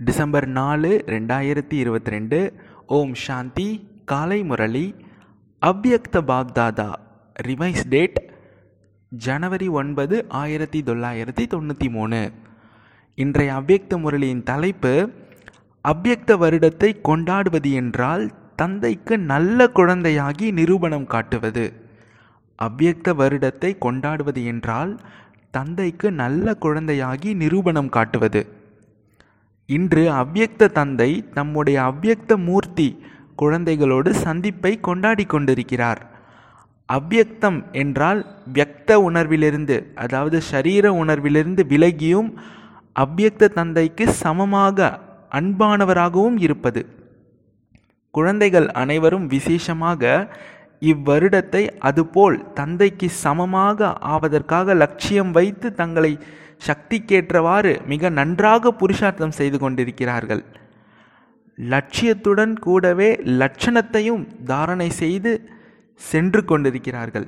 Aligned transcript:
December 0.00 0.46
நாலு 0.46 1.04
ரெண்டாயிரத்தி 1.06 1.72
இருபத்தி 1.72 2.10
ரெண்டு. 2.10 2.52
ஓம் 2.86 3.14
சாந்தி 3.14 3.68
காலை 4.04 4.42
முரளி 4.42 4.94
அவ்யக்த 5.62 6.20
பாப்தாதா 6.20 6.92
ரிவைஸ் 7.36 7.88
டேட் 7.88 8.18
ஜனவரி 9.08 9.68
ஒன்பது 9.68 10.26
ஆயிரத்தி 10.28 10.82
தொள்ளாயிரத்தி 10.82 11.44
தொண்ணூற்றி 11.54 11.90
மூணு. 11.90 12.32
இன்றைய 13.14 13.54
அவ்யக்த 13.54 13.98
முரளியின் 13.98 14.42
தலைப்பு 14.42 15.12
அவ்யக்த 15.84 16.36
வருடத்தை 16.36 17.00
கொண்டாடுவது 17.00 17.72
என்றால் 17.72 18.30
தந்தைக்கு 18.56 19.18
நல்ல 19.18 19.70
குழந்தையாகி 19.74 20.50
நிரூபணம் 20.50 21.06
காட்டுவது. 21.06 21.72
அவ்யக்த 22.58 23.14
வருடத்தை 23.14 23.78
கொண்டாடுவது 23.78 24.44
என்றால் 24.44 25.00
தந்தைக்கு 25.50 26.10
நல்ல 26.12 26.56
குழந்தையாகி 26.60 27.34
நிரூபணம் 27.34 27.88
காட்டுவது. 27.88 28.55
இன்று 29.68 30.02
அவ்யக்த 30.22 30.68
தந்தை 30.68 31.10
தம்முடைய 31.34 31.78
அவ்யக்த 31.90 32.32
மூர்த்தி 32.38 32.88
குழந்தைகளோடு 33.42 34.10
சந்திப்பை 34.24 34.72
கொண்டாடி 34.80 35.24
கொண்டிருக்கிறார். 35.26 36.00
அவ்யக்தம் 36.88 37.58
என்றால் 37.82 38.20
வியக்த 38.52 38.90
உணர்விலிருந்து 39.08 39.76
அதாவது 39.94 40.38
சரீர 40.50 40.92
உணர்விலிருந்து 41.02 41.62
விலகியும் 41.72 42.28
அவ்யக்த 42.96 43.50
தந்தைக்கு 43.58 44.04
சமமாக 44.22 44.78
அன்பானவராகவும் 45.32 46.38
இருப்பது. 46.38 46.82
குழந்தைகள் 48.14 48.68
அனைவரும் 48.82 49.26
விசேஷமாக 49.34 50.02
இவ்வருடத்தை 50.82 51.62
அதுபோல் 51.88 52.36
தந்தைக்கு 52.54 53.08
சமமாக 53.24 53.88
ஆவதற்காக 54.14 54.74
லட்சியம் 54.82 55.30
வைத்து 55.32 55.68
தங்களை 55.72 56.12
சக்திக்கேற்றவாறு 56.60 57.72
மிக 57.86 58.08
நன்றாக 58.08 58.72
புருஷார்த்தம் 58.72 59.36
செய்து 59.38 59.58
கொண்டிருக்கிறார்கள். 59.58 60.44
லட்சியத்துடன் 61.58 62.54
கூடவே 62.66 63.10
லட்சணத்தையும் 63.40 64.22
தாரணை 64.44 64.88
செய்து 65.02 65.32
சென்று 66.00 66.44
கொண்டிருக்கிறார்கள். 66.44 67.26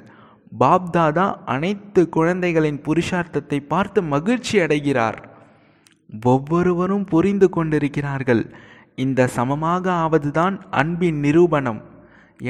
பாப்தாதா 0.61 1.27
அனைத்து 1.55 2.08
குழந்தைகளின் 2.08 2.80
புருஷார்த்தத்தை 2.86 3.58
பார்த்து 3.67 4.02
மகிழ்ச்சி 4.02 4.56
அடைகிறார். 4.61 5.19
ஒவ்வொருவரும் 6.24 7.05
புரிந்து 7.05 7.48
கொண்டிருக்கிறார்கள். 7.50 8.42
இந்த 9.05 9.27
சமமாக 9.27 9.84
ஆவதுதான் 10.05 10.55
அன்பின் 10.70 11.19
நிரூபணம். 11.20 11.80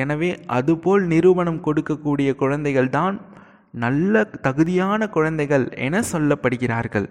எனவே 0.02 0.30
அதுபோல் 0.46 1.04
நிரூபணம் 1.06 1.64
கொடுக்கக்கூடிய 1.64 2.30
குழந்தைகள்தான் 2.42 3.16
நல்ல 3.70 4.24
தகுதியான 4.24 5.08
குழந்தைகள் 5.08 5.72
என 5.72 6.02
சொல்லப்படுகிறார்கள். 6.12 7.08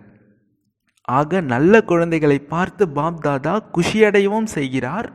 ஆக 1.01 1.41
நல்ல 1.41 1.83
குழந்தைகளை 1.83 2.39
பார்த்து 2.39 2.85
பாப்தாதா 2.85 3.59
குஷியடையவும் 3.73 4.43
செய்கிறார் 4.43 5.11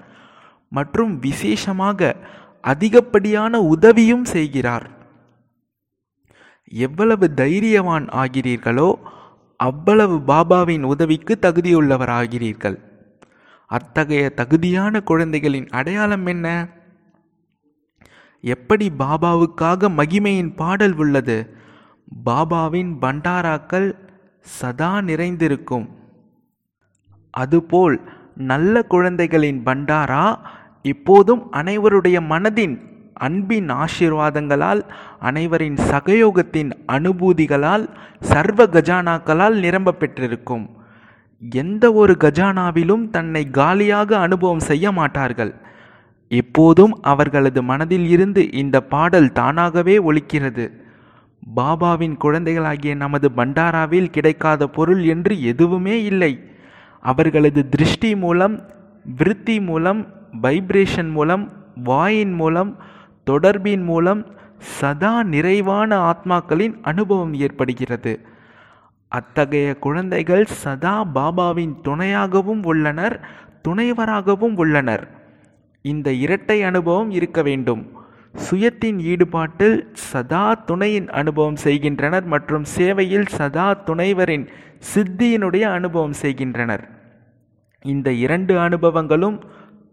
மற்றும் 0.69 1.19
விசேஷமாக 1.19 2.17
அதிகப்படியான 2.61 3.61
உதவியும் 3.61 4.25
செய்கிறார். 4.25 4.91
எவ்வளவு 6.65 7.35
தைரியவான் 7.35 8.07
ஆகிறீர்களோ 8.07 8.95
அவ்வளவு 9.57 10.21
பாபாவின் 10.27 10.83
உதவிக்கு 10.83 11.39
தகுதியுள்ளவராகிறீர்கள். 11.43 12.79
அத்தகைய 13.67 14.31
தகுதியான 14.31 15.01
குழந்தைகளின் 15.01 15.69
அடையாளம் 15.69 16.27
என்ன? 16.27 16.69
எப்படி 18.45 18.93
பாபாவுக்காக 18.99 19.89
மகிமையின் 19.97 20.55
பாடல் 20.57 20.95
உள்ளது? 20.97 21.37
பாபாவின் 22.27 22.91
பண்டாராக்கள் 23.01 23.95
சதா 24.41 25.01
நிறைந்திருக்கும். 25.01 25.89
அதுபோல் 27.31 27.97
நல்ல 28.35 28.83
குழந்தைகளின் 28.83 29.63
பண்டாரா 29.67 30.39
இப்போதும் 30.83 31.53
அனைவருடைய 31.53 32.19
மனதின் 32.29 32.75
அன்பின் 33.15 33.69
ஆசீர்வாதங்களால் 33.71 34.83
அனைவரின் 35.21 35.77
சகயோகத்தின் 35.91 36.71
அனுபூதிகளால் 36.89 37.85
சர்வ 38.21 38.67
கஜானாக்களால் 38.67 39.59
நிரம்ப 39.59 39.93
பெற்றிருக்கும். 39.93 40.71
எந்த 41.53 41.93
ஒரு 41.93 42.17
கஜானாவிலும் 42.21 43.11
தன்னை 43.11 43.51
காலியாக 43.51 44.19
அனுபவம் 44.19 44.67
செய்ய 44.71 44.93
மாட்டார்கள். 44.93 45.55
எப்போதும் 46.39 46.95
அவர்களது 47.03 47.61
மனதில் 47.63 48.07
இருந்து 48.09 48.43
இந்த 48.53 48.77
பாடல் 48.81 49.33
தானாகவே 49.33 49.95
ஒலிக்கிறது. 49.99 50.65
பாபாவின் 51.57 52.17
குழந்தைகளாகிய 52.17 52.93
நமது 52.95 53.29
பண்டாராவில் 53.37 54.11
கிடைக்காத 54.11 54.67
பொருள் 54.67 55.03
என்று 55.05 55.35
எதுவுமே 55.43 55.97
இல்லை. 56.05 56.33
அவர்களது 57.03 57.69
திருஷ்டி 57.69 58.17
மூலம் 58.17 58.55
விருத்தி 59.19 59.57
மூலம் 59.61 60.01
வைப்ரேஷன் 60.43 61.11
மூலம் 61.11 61.45
வாயின் 61.85 62.35
மூலம் 62.35 62.71
தொடர்பின் 63.31 63.85
மூலம் 63.85 64.23
சதா 64.79 65.15
நிறைவான 65.23 65.91
ஆத்மாக்களின் 66.11 66.75
அனுபவம் 66.83 67.35
ஏற்படுகிறது. 67.45 68.13
அத்தகைய 69.13 69.71
குழந்தைகள் 69.85 70.45
சதா 70.63 70.97
பாபாவின் 71.15 71.75
துணையாகவும் 71.85 72.63
உள்ளனர் 72.63 73.17
துணைவராகவும் 73.69 74.55
உள்ளனர். 74.55 75.05
இந்த 75.91 76.09
இரட்டை 76.25 76.57
அனுபவம் 76.63 77.11
இருக்க 77.19 77.43
வேண்டும். 77.43 77.83
சுயத்தின் 78.35 78.99
ஈடுபாட்டில் 79.13 79.79
சதா 80.11 80.45
துணையின் 80.69 81.09
அனுபவம் 81.21 81.59
செய்கின்றனர் 81.65 82.27
மற்றும் 82.35 82.65
சேவையில் 82.77 83.27
சதா 83.39 83.67
துணைவரின் 83.89 84.45
சித்தியினுடைய 84.91 85.65
அனுபவம் 85.79 86.17
செய்கின்றனர். 86.23 86.85
இந்த 87.85 88.09
இரண்டு 88.25 88.55
அனுபவங்களும் 88.67 89.39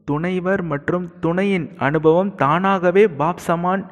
துணைவர் 0.10 0.64
மற்றும் 0.72 1.06
துணையின் 1.20 1.68
அனுபவம் 1.88 2.32
தானாகவே 2.36 3.04
பாப்சமான் 3.22 3.84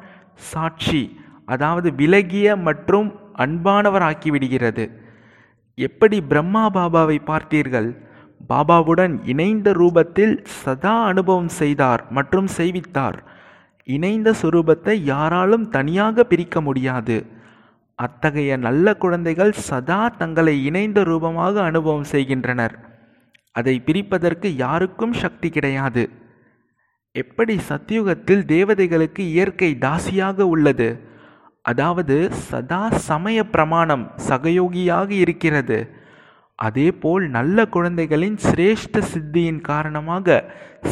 சாட்சி 0.50 1.02
அதாவது 1.44 1.88
விலகிய 2.00 2.56
மற்றும் 2.68 3.08
அன்பானவர் 3.44 4.04
ஆக்கிவிடுகிறது 4.10 4.84
எப்படி 5.78 6.18
பிரம்மா 6.30 6.64
பாபாவை 6.76 7.18
பார்த்தீர்கள்? 7.30 7.88
பாபாவுடன் 8.46 9.18
இணைந்த 9.24 9.72
ரூபத்தில் 9.72 10.44
சதா 10.44 11.04
அனுபவம் 11.04 11.48
செய்தார் 11.48 12.10
மற்றும் 12.10 12.46
செய்வித்தார். 12.56 13.18
இணைந்த 13.84 14.34
சுரூபத்தை 14.42 14.94
யாராலும் 15.02 15.68
தனியாக 15.68 16.24
பிரிக்க 16.24 16.60
முடியாது. 16.60 17.26
அத்தகைய 17.94 18.56
நல்ல 18.56 18.94
குழந்தைகள் 18.94 19.52
சதா 19.52 20.08
தங்களை 20.08 20.64
இணைந்த 20.64 21.02
ரூபமாக 21.04 21.62
அனுபவம் 21.62 22.04
செய்கின்றனர். 22.04 22.78
அதை 23.52 23.82
பிரிப்பதற்கு 23.86 24.46
யாருக்கும் 24.46 25.12
சக்தி 25.12 25.48
கிடையாது. 25.48 26.08
எப்படி 27.12 27.58
சத்தியுகத்தில் 27.68 28.44
தேவதைகளுக்கு 28.44 29.18
இயற்கை 29.18 29.76
தாசியாக 29.80 30.40
உள்ளது? 30.40 31.00
அதாவது 31.62 32.28
சதா 32.30 32.88
சமய 32.88 33.44
பிரமாணம் 33.44 34.10
சகயோகியாக 34.28 35.10
இருக்கிறது. 35.10 35.97
அதேபோல் 36.58 37.24
நல்ல 37.28 37.66
குழந்தைகளின் 37.66 38.38
சிரேஷ்ட 38.46 39.02
சித்தியின் 39.12 39.60
காரணமாக 39.60 40.38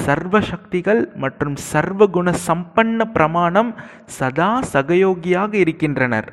சர்வ 0.05 0.41
சக்திகள் 0.41 1.01
மற்றும் 1.15 1.57
சர்வ 1.71 2.07
குண 2.07 2.33
சம்பன்ன 2.47 3.05
பிரமாணம் 3.13 3.71
சதா 4.19 4.51
சகயோகியாக 4.73 5.53
இருக்கின்றனர். 5.55 6.29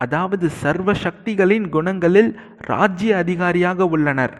அதாவது 0.00 0.46
சர்வ 0.62 0.92
சக்திகளின் 0.94 1.66
குணங்களில் 1.68 2.30
ராஜ்ய 2.58 3.16
அதிகாரியாக 3.16 3.86
உள்ளனர். 3.86 4.34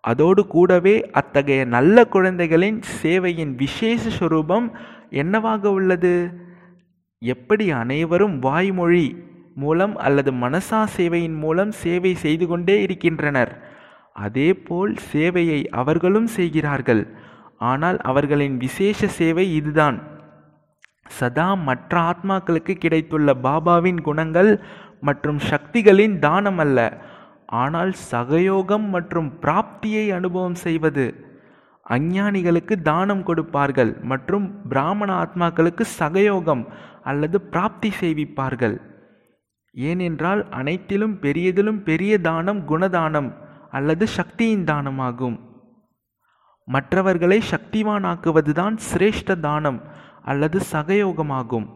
அதோடு 0.00 0.42
கூடவே 0.46 0.96
அத்தகைய 1.10 1.64
நல்ல 1.64 2.04
குழந்தைகளின் 2.04 2.80
சேவையின் 3.02 3.54
விசேஷ 3.54 4.02
சுரூபம் 4.18 4.66
என்னவாக 5.22 5.70
உள்ளது? 5.70 6.14
எப்படி 7.22 7.70
அனைவரும் 7.82 8.38
வாய்மொழி 8.38 9.06
மூலம் 9.62 9.94
அல்லது 10.06 10.30
மனசா 10.32 10.80
சேவையின் 10.96 11.36
மூலம் 11.44 11.72
சேவை 11.82 12.12
செய்து 12.24 12.46
கொண்டே 12.46 12.76
இருக்கின்றனர். 12.82 13.52
அதேபோல் 14.24 14.94
சேவையை 15.12 15.60
அவர்களும் 15.80 16.26
செய்கிறார்கள். 16.36 17.02
ஆனால் 17.70 17.98
அவர்களின் 18.10 18.56
விசேஷ 18.56 19.08
சேவை 19.18 19.46
இதுதான். 19.54 19.98
சதா 21.18 21.48
மற்ற 21.68 22.00
ஆத்மாக்களுக்கு 22.10 22.74
கிடைத்துள்ள 22.84 23.34
பாபாவின் 23.46 24.00
குணங்கள் 24.00 24.50
மற்றும் 25.00 25.40
சக்திகளின் 25.50 26.16
தானம் 26.18 26.58
அல்ல. 26.58 26.78
ஆனால் 27.62 27.92
சகயோகம் 28.12 28.86
மற்றும் 28.94 29.28
பிராப்தியை 29.42 30.04
அனுபவம் 30.18 30.58
செய்வது. 30.64 31.04
அஞ்ஞானிகளுக்கு 31.96 32.74
தானம் 32.82 33.22
கொடுப்பார்கள் 33.22 33.92
மற்றும் 34.12 34.46
பிராமண 34.68 35.10
ஆத்மாக்களுக்கு 35.22 35.84
சகயோகம் 36.00 36.62
அல்லது 37.02 37.36
பிராப்தி 37.52 37.90
செய்விப்பார்கள். 38.00 38.76
ஏனென்றால் 39.74 40.48
அனைத்திலும் 40.48 41.18
பெரியதிலும் 41.20 41.82
பெரிய 41.82 42.18
தானம் 42.18 42.68
குணதானம் 42.68 43.34
அல்லது 43.70 44.06
சக்தியின் 44.06 44.64
தானமாகும். 44.64 45.40
மற்றவர்களை 46.64 47.42
சக்திவானாக்குவதுதான் 47.50 48.78
சிரேஷ்ட 48.92 49.40
தானம் 49.40 49.82
அல்லது 50.22 50.60
சகயோகமாகும். 50.72 51.66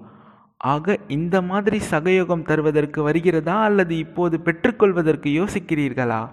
ஆக 0.56 0.98
இந்த 1.08 1.42
மாதிரி 1.42 1.80
சகயோகம் 1.90 2.42
தருவதற்கு 2.42 3.02
வருகிறதா 3.02 3.62
அல்லது 3.62 3.96
இப்போது 3.96 4.40
பெற்றுக்கொள்வதற்கு 4.40 5.44
யோசிக்கிறீர்களா? 5.44 6.28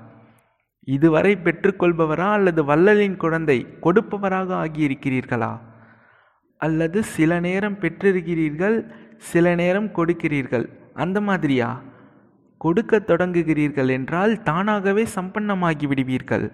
இதுவரை 0.84 1.38
பெற்றுக்கொள்பவரா 1.44 2.32
அல்லது 2.32 2.64
வள்ளலின் 2.64 3.18
குழந்தை 3.18 3.68
கொடுப்பவராக 3.82 4.66
ஆகியிருக்கிறீர்களா? 4.66 5.60
அல்லது 6.58 7.04
சில 7.04 7.40
நேரம் 7.40 7.80
பெற்றிருக்கிறீர்கள் 7.80 8.90
சில 9.18 9.56
நேரம் 9.56 9.88
கொடுக்கிறீர்கள். 9.88 10.84
அந்த 10.96 11.22
மாதிரியா? 11.22 11.70
கொடுக்க 12.58 13.00
தொடங்குகிறீர்கள் 13.00 13.90
என்றால் 13.90 14.44
தானாகவே 14.44 15.04
சம்பன்னமாகி 15.16 15.88
விடுவீர்கள். 15.88 16.46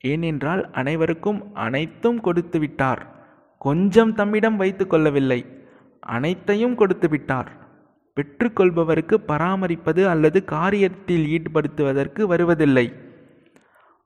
ஏனென்றால் 0.00 0.70
அனைவருக்கும் 0.70 1.54
அனைத்தும் 1.54 2.20
கொடுத்து 2.20 2.58
விட்டார். 2.58 3.02
கொஞ்சம் 3.58 4.14
தம்மிடம் 4.14 4.56
வைத்து 4.56 4.86
கொள்ளவில்லை. 4.86 5.40
அனைத்தையும் 6.00 6.74
கொடுத்து 6.74 7.08
விட்டார். 7.08 7.50
பெற்றுக்கொள்பவருக்கு 8.16 9.16
பராமரிப்பது 9.26 10.08
அல்லது 10.08 10.44
காரியத்தில் 10.46 11.26
ஈடுபடுத்துவதற்கு 11.34 12.22
வருவதில்லை. 12.22 12.86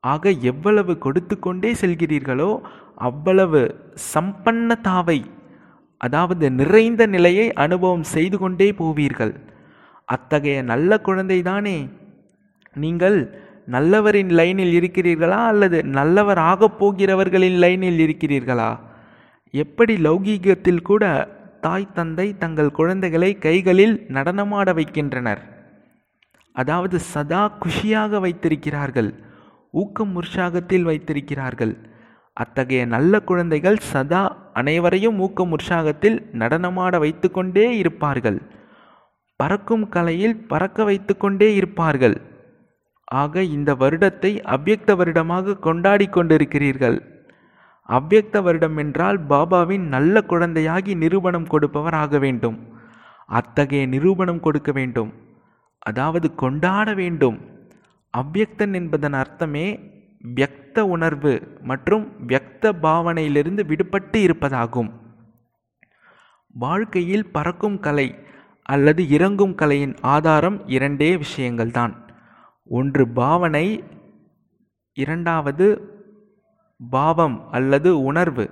ஆக 0.04 0.30
எவ்வளவு 0.30 0.98
கொடுத்து 0.98 1.38
கொண்டே 1.38 1.70
செல்கிறீர்களோ 1.72 2.50
அவ்வளவு 2.94 3.60
சம்பன்னதாவை 4.14 5.18
அதாவது 5.96 6.50
நிறைந்த 6.50 7.02
நிலையை 7.06 7.52
அனுபவம் 7.52 8.06
செய்து 8.14 8.38
கொண்டே 8.38 8.68
போவீர்கள். 8.72 9.34
அத்தகைய 10.04 10.62
நல்ல 10.62 11.00
குழந்தை 11.00 11.42
தானே? 11.42 11.88
நீங்கள் 12.74 13.18
நல்லவரின் 13.66 14.28
லைனில் 14.28 14.80
இருக்கிறீர்களா 14.80 15.40
அல்லது 15.46 15.84
நல்லவர் 15.84 16.38
ஆகப் 16.38 16.78
போகிறவர்களின் 16.78 17.58
லைனில் 17.58 17.98
இருக்கிறீர்களா? 17.98 18.78
எப்படி 19.50 19.96
லௌகீகத்தில் 19.96 20.82
கூட 20.82 21.28
தாய் 21.60 21.92
தந்தை 21.92 22.36
தங்கள் 22.38 22.70
குழந்தைகளை 22.70 23.38
கைகளில் 23.38 24.06
நடனமாட 24.08 24.74
வைக்கின்றனர்? 24.74 25.42
அதாவது 26.52 26.98
சதா 26.98 27.58
குஷியாக 27.60 28.20
வைத்திருக்கிறார்கள் 28.20 29.14
ஊக்கம் 29.70 30.22
உற்சாகத்தில் 30.22 30.82
வைத்திருக்கிறார்கள். 30.82 31.76
அத்தகைய 32.32 32.84
நல்ல 32.84 33.20
குழந்தைகள் 33.20 33.76
சதா 33.76 34.50
அனைவரையும் 34.52 35.18
ஊக்கம் 35.18 35.58
உற்சாகத்தில் 35.58 36.18
நடனமாட 36.32 36.98
வைத்துக்கொண்டே 36.98 37.76
இருப்பார்கள். 37.76 38.42
பறக்கும் 39.40 39.86
கலையில் 39.88 40.36
பறக்க 40.46 40.84
வைத்து 40.84 41.16
கொண்டே 41.16 41.48
இருப்பார்கள். 41.54 42.16
ஆக 43.04 43.42
இந்த 43.56 43.70
வருடத்தை 43.74 44.30
அவ்யக்த 44.54 44.94
வருடமாக 44.96 45.56
கொண்டாடி 45.56 46.06
கொண்டிருக்கிறீர்கள். 46.08 46.98
அவ்யக்த 47.88 48.42
வருடம் 48.42 48.76
என்றால் 48.76 49.18
பாபாவின் 49.28 49.86
நல்ல 49.94 50.24
குழந்தையாகி 50.28 50.92
நிரூபணம் 50.94 51.46
கொடுப்பவர் 51.46 51.94
ஆக 51.94 52.18
வேண்டும். 52.18 52.58
அத்தகைய 53.28 53.86
நிரூபணம் 53.86 54.40
கொடுக்க 54.40 54.70
வேண்டும். 54.72 55.10
அதாவது 55.78 56.26
கொண்டாட 56.34 56.88
வேண்டும். 56.94 57.38
அவ்யக்தன் 58.14 58.74
என்பதன் 58.74 59.12
அர்த்தமே 59.12 59.66
வியக்த 60.24 60.80
உணர்வு 60.94 61.32
மற்றும் 61.62 62.04
வியக்த 62.26 62.72
பாவனையிலிருந்து 62.82 63.62
விடுபட்டு 63.70 64.18
இருப்பதாகும். 64.26 64.90
வாழ்க்கையில் 66.54 67.26
பறக்கும் 67.30 67.78
கலை 67.80 68.08
அல்லது 68.62 69.08
இறங்கும் 69.08 69.54
கலையின் 69.54 69.96
ஆதாரம் 70.00 70.68
இரண்டே 70.68 71.16
விஷயங்கள்தான். 71.16 71.92
ஒன்று 72.64 73.08
பாவனை 73.08 73.84
இரண்டாவது 74.94 75.66
பாவம் 76.90 77.50
அல்லது 77.50 78.02
உணர்வு. 78.02 78.50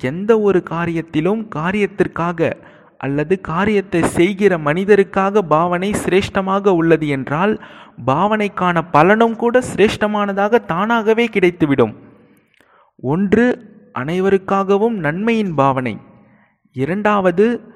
எந்த 0.00 0.40
ஒரு 0.40 0.62
காரியத்திலும் 0.70 1.48
காரியத்திற்காக 1.54 2.52
அல்லது 2.98 3.40
காரியத்தை 3.40 4.02
செய்கிற 4.02 4.58
மனிதருக்காக 4.58 5.38
பாவனை 5.38 5.92
சிரேஷ்டமாக 5.92 6.68
உள்ளது 6.68 7.08
என்றால் 7.08 7.64
பாவனைக்கான 8.06 8.82
பலனும் 8.90 9.36
கூட 9.36 9.62
சிரேஷ்டமானதாக 9.74 10.64
தானாகவே 10.64 11.28
கிடைத்துவிடும். 11.28 11.94
ஒன்று 12.96 13.74
அனைவருக்காகவும் 13.98 14.94
நன்மையின் 14.94 15.54
பாவனை. 15.54 15.98
இரண்டாவது 16.72 17.74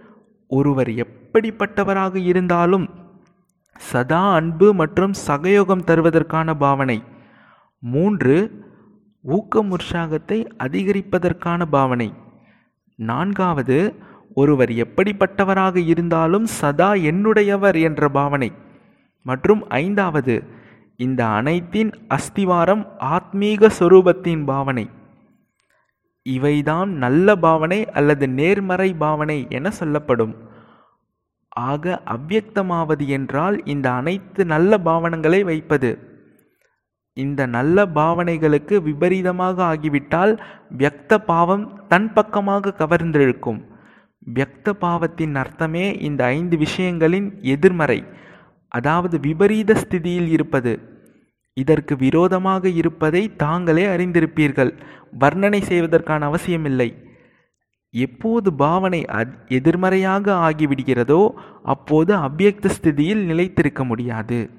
ஒருவர் 0.48 1.18
எப்படிப்பட்டவராக 1.30 2.16
இருந்தாலும் 2.16 2.88
சதா 3.78 4.32
அன்பு 4.34 4.74
மற்றும் 4.74 5.12
சகயோகம் 5.26 5.84
தருவதற்கான 5.86 6.54
பாவனை. 6.54 7.02
மூன்று 7.78 8.64
ஊக்கம் 9.22 9.70
உற்சாகத்தை 9.70 10.46
அதிகரிப்பதற்கான 10.58 11.64
பாவனை. 11.64 12.12
நான்காவது 12.96 13.94
ஒருவர் 14.34 14.70
எப்படிப்பட்டவராக 14.70 15.76
இருந்தாலும் 15.76 16.46
சதா 16.46 16.92
என்னுடையவர் 16.92 17.80
என்ற 17.80 18.08
பாவனை. 18.08 18.52
மற்றும் 19.22 19.68
ஐந்தாவது 19.68 20.44
இந்த 20.96 21.24
அனைத்தின் 21.26 21.92
அஸ்திவாரம் 22.08 22.86
ஆத்மீக 22.98 23.70
சொரூபத்தின் 23.78 24.44
பாவனை. 24.44 24.90
இவைதான் 26.28 26.86
நல்ல 26.86 27.36
பாவனை 27.36 27.90
அல்லது 27.90 28.28
நேர்மறை 28.28 28.94
பாவனை 28.94 29.46
என 29.48 29.70
சொல்லப்படும். 29.70 30.48
ஆக 31.52 32.02
அவ்வியக்தமாவது 32.05 33.06
என்றால் 33.06 33.64
இந்த 33.64 33.91
அனைத்து 33.91 34.44
நல்ல 34.44 34.79
பாவனங்களை 34.79 35.41
வைப்பது. 35.43 35.91
இந்த 37.12 37.47
நல்ல 37.47 37.87
பாவனைகளுக்கு 37.87 38.82
விபரீதமாக 38.82 39.62
ஆகிவிட்டால் 39.64 40.32
வியக்த 40.79 41.19
பாவம் 41.19 41.87
தன் 41.88 42.12
பக்கமாக 42.12 42.73
கவர்ந்திருக்கும். 42.73 43.61
வியக்த 44.26 44.73
பாவத்தின் 44.73 45.35
அர்த்தமே 45.35 45.99
இந்த 45.99 46.25
ஐந்து 46.25 46.56
விஷயங்களின் 46.56 47.29
எதிர்மறை 47.41 48.05
அதாவது 48.69 49.20
விபரீத 49.20 49.75
ஸ்திதியில் 49.75 50.29
இருப்பது. 50.29 50.73
இதற்கு 51.56 51.97
விரோதமாக 51.97 52.69
இருப்பதை 52.69 53.37
தாங்களே 53.37 53.87
அறிந்திருப்பீர்கள். 53.87 54.73
வர்ணனை 55.20 55.61
செய்வதற்கான 55.62 56.26
அவசியமில்லை. 56.26 57.09
எப்போது 57.90 58.52
பாவனை 58.52 59.04
எதிர்மறையாக 59.48 60.32
ஆகிவிடுகிறதோ 60.32 61.31
அப்போது 61.62 62.14
அவ்வியக்த 62.14 62.70
ஸ்திதியில் 62.76 63.25
நிலைத்திருக்க 63.25 63.84
முடியாது. 63.84 64.50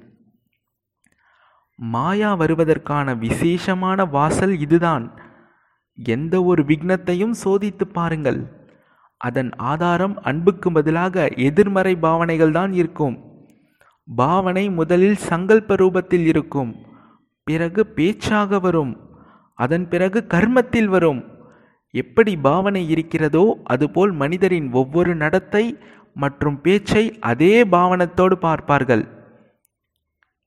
மாயா 1.76 2.34
வருவதற்கான 2.34 3.14
விசேஷமான 3.18 4.04
வாசல் 4.04 4.60
இதுதான். 4.60 5.20
எந்த 5.96 6.44
ஒரு 6.44 6.62
விக்னத்தையும் 6.62 7.34
சோதித்து 7.44 7.84
பாருங்கள். 7.92 8.68
அதன் 9.16 9.50
ஆதாரம் 9.56 10.22
அன்புக்கு 10.22 10.72
பதிலாக 10.72 11.28
எதிர்மறை 11.28 11.96
பாவனைகள் 11.96 12.52
தான் 12.52 12.72
இருக்கும். 12.72 13.16
பாவனை 14.06 14.70
முதலில் 14.70 15.14
சங்கல்ப 15.14 15.74
ரூபத்தில் 15.74 16.26
இருக்கும். 16.26 16.76
பிறகு 17.44 17.86
பேச்சாக 17.86 18.58
வரும். 18.58 19.10
அதன் 19.54 19.88
பிறகு 19.88 20.26
கர்மத்தில் 20.34 20.86
வரும். 20.86 21.31
எப்படி 21.94 22.32
பாவனை 22.46 22.82
இருக்கிறதோ 22.94 23.44
அதுபோல் 23.64 24.12
மனிதரின் 24.12 24.68
ஒவ்வொரு 24.72 25.12
நடத்தை 25.14 25.64
மற்றும் 26.16 26.56
பேச்சை 26.60 27.02
அதே 27.30 27.54
பாவனத்தோடு 27.64 28.36
பார்ப்பார்கள். 28.46 29.04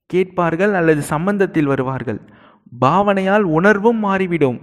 கேட்பார்கள் 0.09 0.73
அல்லது 0.73 1.01
சம்பந்தத்தில் 1.13 1.69
வருவார்கள். 1.71 2.19
பாவனையால் 2.81 3.45
உணர்வும் 3.57 3.99
மாறிவிடும். 3.99 4.59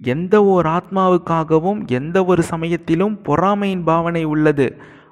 எந்த 0.00 0.34
ஓர் 0.44 0.66
ஆத்மாவுக்காகவும் 0.66 1.80
எந்த 1.98 2.16
ஒரு 2.24 2.42
சமயத்திலும் 2.42 3.14
பொறாமையின் 3.22 3.84
பாவனை 3.84 4.24
உள்ளது. 4.24 4.66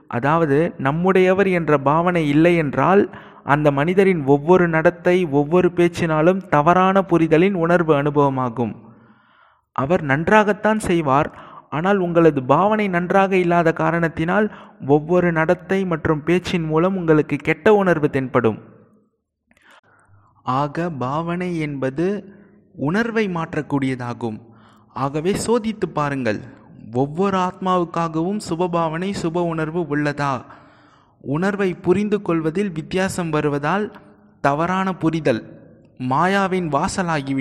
அதாவது 0.09 0.59
நம்முடையவர் 0.79 1.49
என்ற 1.59 1.79
பாவனை 1.79 2.23
இல்லை 2.29 2.53
என்றால் 2.57 3.03
அந்த 3.45 3.71
மனிதரின் 3.71 4.23
ஒவ்வொரு 4.27 4.65
நடத்தை 4.69 5.17
ஒவ்வொரு 5.31 5.69
பேச்சினாலும் 5.79 6.41
தவறான 6.49 7.03
புரிதலின் 7.03 7.57
உணர்வு 7.65 7.93
அனுபவமாகும். 8.03 8.75
அவர் 9.83 10.03
நன்றாகத்தான் 10.03 10.81
செய்வார். 10.89 11.29
ஆனால் 11.71 11.99
உங்களது 11.99 12.41
பாவனை 12.53 12.87
நன்றாக 12.89 13.33
இல்லாத 13.37 13.69
காரணத்தினால் 13.83 14.47
ஒவ்வொரு 14.87 15.29
நடத்தை 15.33 15.79
மற்றும் 15.93 16.25
பேச்சின் 16.25 16.67
மூலம் 16.71 16.97
உங்களுக்கு 16.97 17.37
கெட்ட 17.49 17.75
உணர்வு 17.75 18.09
தென்படும். 18.11 18.59
ஆக 20.43 20.91
பாவனை 21.05 21.51
என்பது 21.59 22.07
உணர்வை 22.89 23.25
மாற்றக்கூடியதாகும். 23.29 24.39
ஆகவே 25.05 25.33
சோதித்து 25.47 25.87
பாருங்கள். 25.99 26.41
ஒவ்வொரு 26.93 27.37
ஆத்மாவுக்காகவும் 27.39 28.41
சுபபாவனை 28.49 29.11
சுப 29.23 29.43
உணர்வு 29.53 29.81
உள்ளதா? 29.97 30.33
உணர்வை 31.35 31.71
புரிந்து 31.87 32.19
கொள்வதில் 32.23 32.71
வித்தியாசம் 32.71 33.31
வருவதால் 33.31 33.87
தவறான 34.45 34.89
புரிதல் 35.03 35.43
மாயாவின் 36.11 36.69
வாசலாகி 36.77 37.33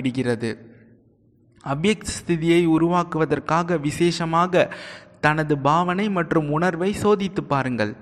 விடுகிறது 1.74 2.12
ஸ்திதியை 2.16 2.66
உருவாக்குவதற்காக 2.66 3.78
விசேஷமாக 3.80 4.76
தனது 5.20 5.58
பாவனை 5.58 6.08
மற்றும் 6.10 6.50
உணர்வை 6.50 6.94
சோதித்து 7.02 7.42
பாருங்கள். 7.42 7.96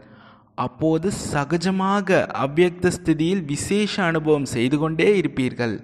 அப்போது 0.54 1.10
சகஜமாக 1.32 2.26
அவ்யக்த 2.26 2.90
ஸ்திதியில் 2.96 3.44
விசேஷ 3.44 4.02
அனுபவம் 4.02 4.44
செய்து 4.44 4.78
கொண்டே 4.78 5.20
இருப்பீர்கள். 5.20 5.74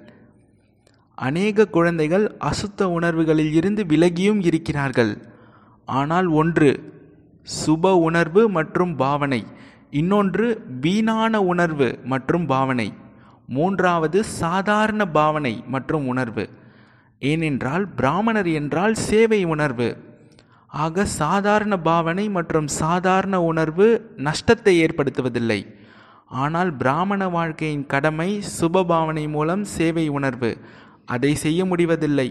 அநேக 1.14 1.66
குழந்தைகள் 1.66 2.37
அசுத்த 2.50 2.82
உணர்வுகளில் 2.84 3.52
இருந்து 3.52 3.84
விலகியும் 3.84 4.44
இருக்கிறார்கள். 4.44 5.12
ஆனால் 5.84 6.26
ஒன்று 6.26 6.70
சுப 7.66 7.92
உணர்வு 7.92 8.49
மற்றும் 8.49 8.96
பாவனை. 8.96 9.44
இன்னொன்று 9.90 10.46
வீணான 10.80 11.42
உணர்வு 11.42 11.99
மற்றும் 12.04 12.46
பாவனை. 12.46 12.92
மூன்றாவது 13.49 14.25
சாதாரண 14.25 15.06
பாவனை 15.06 15.64
மற்றும் 15.66 16.06
உணர்வு. 16.06 16.49
ஏனென்றால் 17.20 17.84
பிராமணர் 17.98 18.48
என்றால் 18.60 18.94
சேவை 19.08 19.40
உணர்வு. 19.44 19.88
ஆக 20.66 21.04
சாதாரண 21.04 21.74
பாவனை 21.88 22.28
மற்றும் 22.28 22.68
சாதாரண 22.80 23.36
உணர்வு 23.42 23.86
நஷ்டத்தை 24.16 24.74
ஏற்படுத்துவதில்லை. 24.84 25.60
ஆனால் 26.42 26.70
பிராமண 26.72 27.28
வாழ்க்கையின் 27.28 27.86
கடமை 27.86 28.30
சுபபாவனை 28.58 29.24
மூலம் 29.28 29.64
சேவை 29.76 30.08
உணர்வு. 30.08 30.50
அதை 31.04 31.32
செய்ய 31.34 31.60
முடிவதில்லை. 31.64 32.28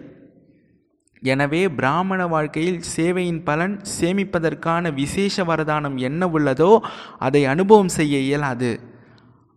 எனவே 1.22 1.62
பிராமண 1.70 2.28
வாழ்க்கையில் 2.28 2.82
சேவையின் 2.96 3.42
பலன் 3.44 3.76
சேமிப்பதற்கான 3.96 4.94
விசேஷ 4.94 5.44
வரதானம் 5.44 5.98
என்ன 6.10 6.22
உள்ளதோ 6.28 6.72
அதை 7.20 7.42
அனுபவம் 7.46 7.94
செய்ய 7.98 8.18
இயலாது. 8.28 8.72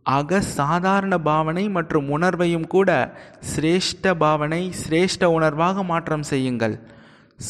ஆக 0.06 0.40
சாதாரண 0.40 1.14
பாவனை 1.18 1.68
மற்றும் 1.68 2.08
உணர்வையும் 2.10 2.66
கூட 2.66 2.90
சிரேஷ்ட 3.50 4.14
பாவனை 4.14 4.62
சிரேஷ்ட 4.80 5.24
உணர்வாக 5.36 5.84
மாற்றம் 5.84 6.22
செய்யுங்கள். 6.22 6.74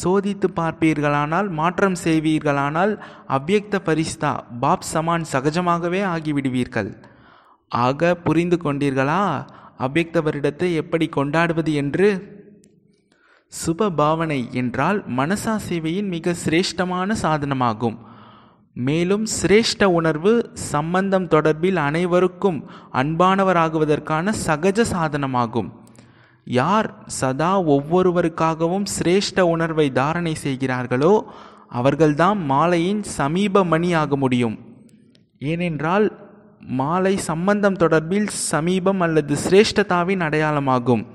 சோதித்து 0.03 0.47
பார்ப்பீர்களானால் 0.55 1.49
மாற்றம் 1.49 1.97
செய்வீர்களானால் 2.03 2.93
அவ்வியக்த 3.27 3.79
பரிஸ்தா 3.85 4.31
பாப் 4.59 4.87
சமான் 4.91 5.25
சகஜமாகவே 5.31 6.01
ஆகிவிடுவீர்கள். 6.03 6.91
ஆக 7.71 8.15
புரிந்து 8.15 8.59
கொண்டீர்களா? 8.63 9.21
அவ்யக்த 9.77 10.17
வருடத்தை 10.21 10.73
எப்படி 10.73 11.07
கொண்டாடுவது 11.07 11.73
என்று? 11.73 12.09
சுப 13.53 13.89
பாவனை 13.89 14.39
என்றால் 14.51 14.99
மனசா 15.17 15.55
சேவையின் 15.67 16.07
மிக 16.07 16.35
சிரேஷ்டமான 16.45 17.15
சாதனமாகும். 17.21 17.97
மேலும் 18.75 19.25
சிரேஷ்ட 19.41 19.83
உணர்வு 19.83 20.49
சம்பந்தம் 20.53 21.27
தொடர்பில் 21.27 21.75
அனைவருக்கும் 21.75 22.69
அன்பானவராகுவதற்கான 22.93 24.33
சகஜ 24.45 24.83
சாதனமாகும். 24.91 25.69
யார் 26.45 27.03
சதா 27.05 27.61
ஒவ்வொருவருக்காகவும் 27.61 28.83
சிரேஷ்ட 28.99 29.41
உணர்வை 29.41 29.91
தாரணை 29.91 30.35
செய்கிறார்களோ 30.35 31.31
அவர்கள்தான் 31.69 32.39
மாலையின் 32.49 33.03
சமீப 33.03 33.63
மணி 33.63 33.93
ஆக 33.93 34.15
முடியும். 34.15 34.57
ஏனென்றால் 35.39 36.31
மாலை 36.59 37.17
சம்பந்தம் 37.17 37.73
தொடர்பில் 37.73 38.27
சமீபம் 38.27 38.99
அல்லது 38.99 39.37
சிரேஷ்டதாவின் 39.49 40.23
அடையாளமாகும். 40.27 41.05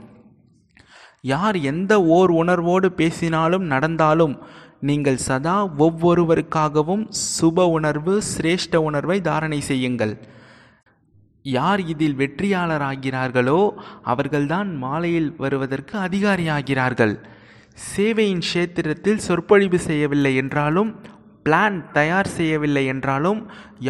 யார் 1.21 1.57
எந்த 1.57 2.03
ஓர் 2.03 2.31
உணர்வோடு 2.31 2.93
பேசினாலும் 2.93 3.65
நடந்தாலும் 3.65 4.38
நீங்கள் 4.82 5.16
சதா 5.26 5.54
ஒவ்வொருவருக்காகவும் 5.85 7.04
சுப 7.37 7.64
உணர்வு 7.76 8.12
சிரேஷ்ட 8.32 8.76
உணர்வை 8.88 9.16
தாரணை 9.28 9.58
செய்யுங்கள். 9.68 10.12
யார் 11.56 11.80
இதில் 11.92 12.16
வெற்றியாளராகிறார்களோ 12.20 13.61
அவர்கள்தான் 14.12 14.70
மாலையில் 14.85 15.28
வருவதற்கு 15.42 15.94
அதிகாரியாகிறார்கள். 16.06 17.14
சேவையின் 17.88 18.44
கஷேத்திரத்தில் 18.47 19.25
சொற்பொழிவு 19.26 19.78
செய்யவில்லை 19.88 20.32
என்றாலும் 20.42 20.90
பிளான் 21.44 21.76
தயார் 21.99 22.32
செய்யவில்லை 22.38 22.87
என்றாலும் 22.94 23.40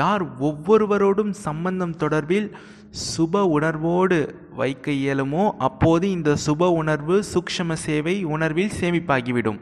யார் 0.00 0.24
ஒவ்வொருவரோடும் 0.48 1.32
சம்பந்தம் 1.46 1.96
தொடர்பில் 2.02 2.50
சுப 3.06 3.42
உணர்வோடு 3.56 4.18
வைக்க 4.60 4.90
இயலுமோ 5.00 5.44
அப்போது 5.68 6.06
இந்த 6.16 6.30
சுப 6.44 6.70
உணர்வு 6.82 7.16
சூக்ஷம 7.32 7.72
சேவை 7.86 8.14
உணர்வில் 8.34 8.76
சேமிப்பாகிவிடும். 8.80 9.58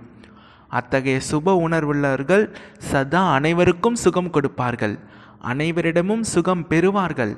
அத்தகைய 0.69 1.21
சுப 1.33 1.69
உணர்வுள்ளவர்கள் 1.69 2.55
சதா 2.79 3.33
அனைவருக்கும் 3.33 3.95
சுகம் 3.95 4.31
கொடுப்பார்கள். 4.31 4.99
அனைவரிடமும் 5.45 6.21
சுகம் 6.21 6.67
பெறுவார்கள். 6.69 7.37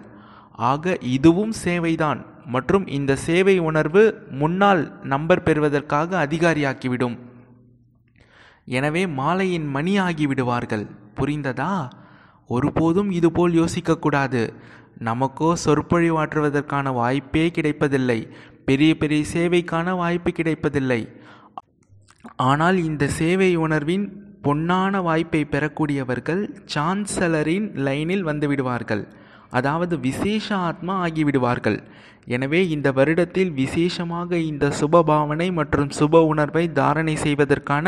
ஆக 0.52 0.98
இதுவும் 1.00 1.52
சேவைதான். 1.64 2.24
மற்றும் 2.46 2.86
இந்த 2.86 3.16
சேவை 3.16 3.58
உணர்வு 3.58 4.26
முன்னால் 4.30 5.04
நம்பர் 5.04 5.42
பெறுவதற்காக 5.42 6.26
அதிகாரியாக்கிவிடும். 6.26 7.18
எனவே 8.64 9.06
மாலையின் 9.06 9.66
மணி 9.66 10.00
ஆகிவிடுவார்கள் 10.00 10.86
புரிந்ததா? 11.16 11.90
ஒருபோதும் 12.48 13.10
இதுபோல் 13.10 13.52
யோசிக்கக்கூடாது. 13.52 14.54
நமக்கோ 15.04 15.52
சொற்பொழிவாற்றுவதற்கான 15.64 16.92
வாய்ப்பே 16.92 17.50
கிடைப்பதில்லை. 17.50 18.28
பெரிய 18.64 18.96
பெரிய 18.96 19.24
சேவைக்கான 19.32 19.96
வாய்ப்பு 19.96 20.30
கிடைப்பதில்லை. 20.30 21.17
ஆனால் 22.24 22.78
இந்த 22.88 23.04
சேவை 23.18 23.50
உணர்வின் 23.64 24.06
பொன்னான 24.46 25.00
வாய்ப்பை 25.06 25.40
பெறக்கூடியவர்கள் 25.52 26.42
சான்சலரின் 26.74 27.66
லைனில் 27.86 28.24
வந்துவிடுவார்கள். 28.28 29.02
அதாவது 29.58 29.94
விசேஷ 30.06 30.46
ஆத்மா 30.68 30.94
ஆகிவிடுவார்கள். 31.04 31.78
எனவே 32.34 32.60
இந்த 32.74 32.88
வருடத்தில் 32.98 33.52
விசேஷமாக 33.60 34.30
இந்த 34.50 34.66
சுப 34.80 35.02
பாவனை 35.10 35.48
மற்றும் 35.58 35.90
சுப 35.98 36.22
உணர்வை 36.32 36.64
தாரணை 36.78 37.14
செய்வதற்கான 37.24 37.86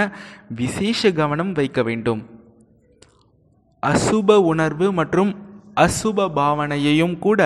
விசேஷ 0.60 1.12
கவனம் 1.20 1.52
வைக்க 1.58 1.82
வேண்டும். 1.88 2.22
அசுப 3.82 4.38
உணர்வு 4.52 4.86
மற்றும் 5.00 5.32
அசுப 5.86 6.28
பாவனையையும் 6.38 7.16
கூட 7.26 7.40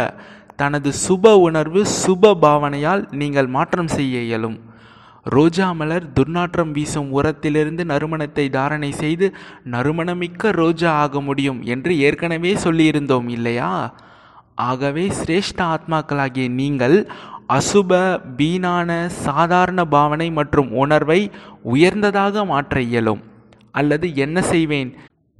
தனது 0.62 0.90
சுப 1.06 1.34
உணர்வு 1.48 1.80
சுப 2.02 2.34
பாவனையால் 2.44 3.02
நீங்கள் 3.20 3.50
மாற்றம் 3.56 3.92
செய்ய 3.96 4.22
இயலும். 4.28 4.56
ரோஜா 5.24 5.72
மலர் 5.72 6.04
துர்நாற்றம் 6.20 6.70
வீசும் 6.70 7.10
உரத்திலிருந்து 7.10 7.84
நறுமணத்தை 7.84 8.50
தாரணை 8.50 8.90
செய்து 8.92 9.34
நறுமணமிக்க 9.70 10.52
ரோஜா 10.52 10.92
ஆக 10.92 11.20
முடியும் 11.20 11.62
என்று 11.62 11.98
ஏற்கனவே 11.98 12.54
சொல்லியிருந்தோம் 12.54 13.28
இல்லையா? 13.28 13.94
ஆகவே 14.54 15.12
சிரேஷ்ட 15.24 15.74
ஆத்மாக்களாகிய 15.74 16.48
நீங்கள் 16.48 17.08
அசுப 17.48 18.20
வீணான 18.36 19.08
சாதாரண 19.08 19.84
பாவனை 19.84 20.30
மற்றும் 20.30 20.72
உணர்வை 20.72 21.30
உயர்ந்ததாக 21.62 22.44
மாற்ற 22.44 22.80
இயலும். 22.80 23.22
அல்லது 23.70 24.14
என்ன 24.14 24.42
செய்வேன்? 24.42 24.94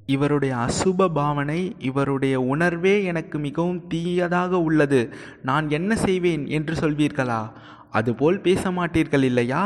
இவருடைய 0.06 0.54
அசுப 0.54 1.08
பாவனை 1.08 1.76
இவருடைய 1.78 2.40
உணர்வே 2.40 3.04
எனக்கு 3.04 3.38
மிகவும் 3.38 3.82
தீயதாக 3.88 4.60
உள்ளது. 4.60 5.14
நான் 5.42 5.70
என்ன 5.70 5.96
செய்வேன் 5.96 6.46
என்று 6.46 6.74
சொல்வீர்களா? 6.74 7.50
அதுபோல் 7.94 8.38
பேச 8.40 8.70
மாட்டீர்கள் 8.70 9.22
இல்லையா? 9.22 9.64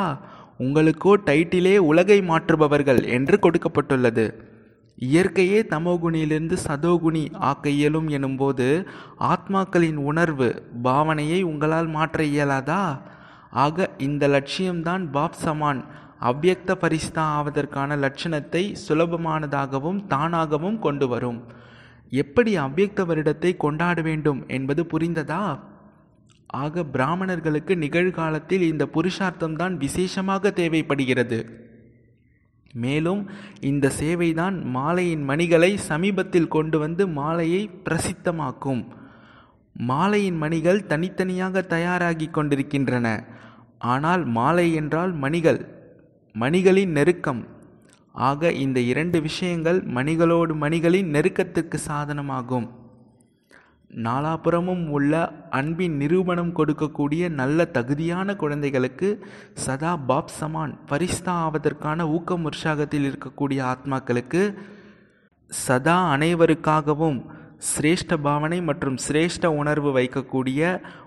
உங்களுக்கோ 0.59 1.13
டைட்டிலே 1.27 1.75
உலகை 1.91 2.19
மாற்றுபவர்கள் 2.21 3.01
என்று 3.09 3.37
கொடுக்கப்பட்டுள்ளது. 3.43 4.27
இயற்கையே 4.99 5.59
தமோகுணியிலிருந்து 5.73 6.57
சதோகுணி 6.67 7.23
ஆக்க 7.49 7.69
இயலும் 7.69 8.09
எனும்போது 8.09 8.67
ஆத்மாக்களின் 9.33 10.01
உணர்வு 10.11 10.49
பாவனையை 10.85 11.41
உங்களால் 11.43 11.89
மாற்ற 11.89 12.25
இயலாதா? 12.25 12.83
ஆக 13.65 13.87
இந்த 13.99 14.25
லட்சியம்தான் 14.29 15.05
பாப் 15.11 15.39
சமான். 15.45 15.81
அவ்யக்த 16.31 16.71
பரிஸ்தா 16.83 17.25
ஆவதற்கான 17.39 17.97
லட்சணத்தை 18.05 18.63
சுலபமானதாகவும் 18.89 20.01
தானாகவும் 20.15 20.79
கொண்டு 20.79 21.09
வரும். 21.09 21.41
எப்படி 22.13 22.53
அவ்யக்த 22.59 23.01
வருடத்தை 23.05 23.53
கொண்டாட 23.57 24.01
வேண்டும் 24.01 24.41
என்பது 24.49 24.85
புரிந்ததா? 24.93 25.43
ஆக 26.49 26.85
பிராமணர்களுக்கு 26.85 27.76
நிகழ்காலத்தில் 27.76 28.62
இந்த 28.62 28.88
புருஷார்த்தம்தான் 28.95 29.76
விசேஷமாக 29.76 30.50
தேவைப்படுகிறது. 30.50 31.67
மேலும் 32.73 33.31
இந்த 33.61 33.93
சேவைதான் 34.00 34.62
மாலையின் 34.62 35.25
மணிகளை 35.25 35.76
சமீபத்தில் 35.76 36.49
கொண்டு 36.49 36.78
வந்து 36.78 37.09
மாலையை 37.09 37.71
பிரசித்தமாக்கும். 37.85 38.83
மாலையின் 39.76 40.37
மணிகள் 40.37 40.87
தனித்தனியாக 40.87 41.62
தயாராகி 41.62 42.28
கொண்டிருக்கின்றன. 42.31 43.25
ஆனால் 43.78 44.25
மாலை 44.25 44.75
என்றால் 44.75 45.12
மணிகள் 45.12 45.61
மணிகளின் 46.35 46.90
நெருக்கம். 46.90 47.47
ஆக 48.12 48.52
இந்த 48.52 48.81
இரண்டு 48.81 49.21
விஷயங்கள் 49.21 49.81
மணிகளோடு 49.83 50.55
மணிகளின் 50.55 51.11
நெருக்கத்துக்கு 51.14 51.78
சாதனமாகும். 51.88 52.69
நாலாபுறமும் 53.90 54.85
உள்ள 54.88 55.12
அன்பின் 55.50 55.95
நிரூபணம் 55.97 56.52
கொடுக்கக்கூடிய 56.52 57.30
நல்ல 57.30 57.64
தகுதியான 57.73 58.35
குழந்தைகளுக்கு 58.37 59.09
சதா 59.64 59.92
பாப் 60.07 60.35
சமான் 60.38 60.75
பரிஸ்தா 60.90 61.35
ஆவதற்கான 61.45 62.07
ஊக்கம் 62.11 62.45
உற்சாகத்தில் 62.45 63.07
இருக்கக்கூடிய 63.09 63.61
ஆத்மாக்களுக்கு 63.64 64.42
சதா 65.50 65.97
அனைவருக்காகவும் 66.12 67.18
சிரேஷ்ட 67.68 68.16
பாவனை 68.18 68.59
மற்றும் 68.61 68.99
சிரேஷ்ட 69.04 69.47
உணர்வு 69.52 69.90
வைக்கக்கூடிய 69.92 70.61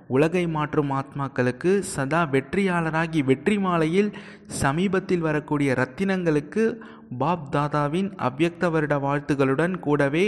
உலகை 0.08 0.44
மாற்றும் 0.48 0.90
ஆத்மாக்களுக்கு 0.92 1.72
சதா 1.92 2.22
வெற்றியாளராகி 2.32 3.22
வெற்றி 3.24 3.58
மாலையில் 3.58 4.10
சமீபத்தில் 4.62 5.22
வரக்கூடிய 5.22 5.74
ரத்தினங்களுக்கு 5.74 6.64
பாப் 7.18 7.48
தாதாவின் 7.52 8.10
அவ்யக்த 8.22 8.66
வருட 8.70 8.96
வாழ்த்துகளுடன் 8.98 9.76
கூடவே 9.80 10.26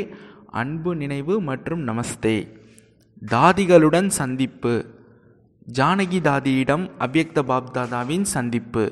அன்பு 0.53 0.95
நினைவு 0.95 1.41
மற்றும் 1.41 1.87
நமஸ்தே. 1.87 2.47
தாதிகளுடன் 3.31 4.07
சந்திப்பு. 4.07 4.85
ஜானகி 5.73 6.19
தாதியிடம் 6.21 6.91
அவ்யக்த 6.99 7.41
பாப்தாதாவின் 7.41 8.21
சந்திப்பு. 8.21 8.91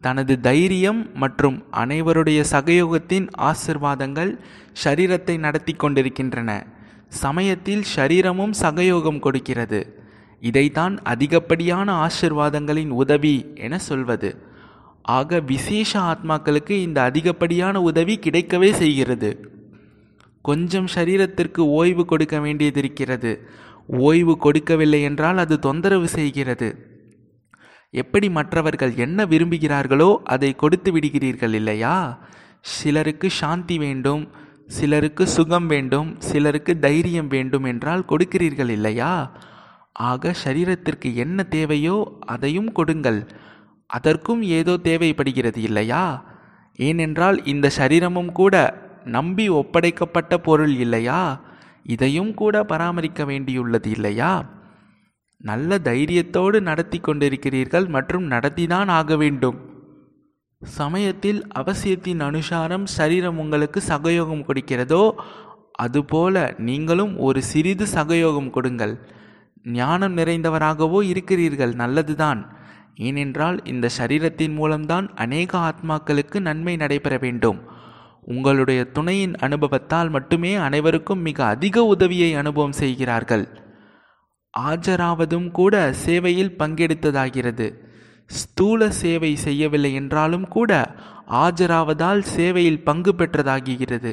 தனது 0.00 0.40
தைரியம் 0.40 1.10
மற்றும் 1.14 1.64
அனைவருடைய 1.72 2.44
சகயோகத்தின் 2.50 3.28
ஆசிர்வாதங்கள் 3.38 4.38
ஷரீரத்தை 4.84 5.38
நடத்தி 5.38 5.72
கொண்டிருக்கின்றன. 5.72 6.66
சமயத்தில் 7.08 7.84
ஷரீரமும் 7.96 8.54
சகயோகம் 8.60 9.20
கொடுக்கிறது. 9.20 10.02
இதைத்தான் 10.40 11.02
அதிகப்படியான 11.02 12.06
ஆசிர்வாதங்களின் 12.06 12.88
உதவி 12.88 13.50
என 13.54 13.78
சொல்வது. 13.78 14.42
ஆக 15.02 15.40
விசேஷ 15.40 16.00
ஆத்மாக்களுக்கு 16.00 16.70
இந்த 16.70 17.02
அதிகப்படியான 17.02 17.82
உதவி 17.82 18.18
கிடைக்கவே 18.18 18.72
செய்கிறது. 18.72 19.56
கொஞ்சம் 20.42 20.86
சரீரத்திற்கு 20.94 21.58
ஓய்வு 21.58 22.04
கொடுக்க 22.04 22.38
வேண்டியதிருக்கிறது. 22.38 23.40
ஓய்வு 23.86 24.38
கொடுக்கவில்லை 24.38 25.02
என்றால் 25.02 25.38
அது 25.38 25.58
தொந்தரவு 25.58 26.08
செய்கிறது. 26.08 26.68
எப்படி 27.90 28.30
மற்றவர்கள் 28.30 28.94
என்ன 28.94 29.24
விரும்புகிறார்களோ 29.24 30.16
அதை 30.24 30.54
கொடுத்து 30.54 30.92
விடுகிறீர்கள் 30.92 31.52
இல்லையா? 31.52 32.20
சிலருக்கு 32.60 33.30
சாந்தி 33.30 33.78
வேண்டும் 33.78 34.32
சிலருக்கு 34.66 35.26
சுகம் 35.26 35.66
வேண்டும் 35.66 36.16
சிலருக்கு 36.18 36.78
தைரியம் 36.78 37.28
வேண்டும் 37.28 37.64
என்றால் 37.64 38.04
கொடுக்கிறீர்கள் 38.08 38.68
இல்லையா? 38.68 39.32
ஆக 39.92 40.34
சரீரத்திற்கு 40.44 41.14
என்ன 41.14 41.42
தேவையோ 41.42 42.18
அதையும் 42.26 42.72
கொடுங்கள். 42.72 43.28
அதற்கும் 43.86 44.42
ஏதோ 44.42 44.76
தேவைப்படுகிறது 44.76 45.62
இல்லையா? 45.62 46.24
ஏனென்றால் 46.76 47.44
இந்த 47.44 47.68
சரீரமும் 47.68 48.32
கூட 48.32 48.86
நம்பி 49.04 49.48
ஒப்படைக்கப்பட்ட 49.48 50.36
பொருள் 50.36 50.74
இல்லையா? 50.74 51.40
இதையும் 51.82 52.34
கூட 52.34 52.64
பராமரிக்க 52.64 53.24
வேண்டியுள்ளது 53.24 53.86
இல்லையா? 53.86 54.44
நல்ல 55.36 55.78
தைரியத்தோடு 55.84 56.60
நடத்தி 56.60 57.00
கொண்டிருக்கிறீர்கள் 57.00 57.88
மற்றும் 57.88 58.30
நடத்திதான் 58.30 58.86
ஆக 58.86 59.16
வேண்டும். 59.16 59.66
சமயத்தில் 60.62 61.46
அவசியத்தின் 61.54 62.20
அனுசாரம் 62.20 62.84
சரீரம் 62.84 63.38
உங்களுக்கு 63.38 63.82
சகயோகம் 63.88 64.44
கொடுக்கிறதோ 64.44 65.10
அதுபோல 65.72 66.54
நீங்களும் 66.58 67.18
ஒரு 67.18 67.42
சிறிது 67.42 67.86
சகயோகம் 67.94 68.50
கொடுங்கள். 68.50 68.98
ஞானம் 69.64 70.16
நிறைந்தவராகவோ 70.16 71.02
இருக்கிறீர்கள் 71.02 71.74
நல்லதுதான். 71.74 72.56
ஏனென்றால் 72.94 73.64
இந்த 73.64 73.88
சரீரத்தின் 73.98 74.54
மூலம்தான் 74.54 75.14
அநேக 75.14 75.58
ஆத்மாக்களுக்கு 75.58 76.40
நன்மை 76.40 76.76
நடைபெற 76.76 77.16
வேண்டும். 77.16 77.76
உங்களுடைய 78.28 78.80
துணையின் 78.84 79.34
அனுபவத்தால் 79.36 80.10
மட்டுமே 80.10 80.54
அனைவருக்கும் 80.54 81.20
மிக 81.20 81.38
அதிக 81.44 81.84
உதவியை 81.84 82.30
அனுபவம் 82.34 82.72
செய்கிறார்கள். 82.72 83.44
ஆஜராவதும் 84.58 85.50
கூட 85.50 85.74
சேவையில் 86.04 86.56
பங்கெடுத்ததாகிறது. 86.58 87.66
ஸ்தூல 88.26 88.90
சேவை 88.90 89.36
செய்யவில்லை 89.36 89.94
என்றாலும் 89.94 90.48
கூட 90.48 90.72
ஆஜராவதால் 91.44 92.22
சேவையில் 92.36 92.84
பங்கு 92.84 93.14
பெற்றதாகிறது. 93.18 94.12